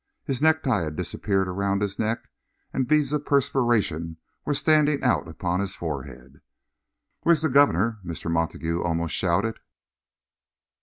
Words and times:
His 0.25 0.41
necktie 0.41 0.81
had 0.81 0.95
disappeared 0.95 1.47
around 1.47 1.79
his 1.83 1.99
neck, 1.99 2.27
and 2.73 2.87
beads 2.87 3.13
of 3.13 3.23
perspiration 3.23 4.17
were 4.45 4.55
standing 4.55 5.03
out 5.03 5.27
upon 5.27 5.59
his 5.59 5.75
forehead. 5.75 6.41
"Where's 7.21 7.43
the 7.43 7.49
guv'nor?" 7.49 7.99
Mr. 8.03 8.31
Montague 8.31 8.81
almost 8.81 9.13
shouted. 9.13 9.59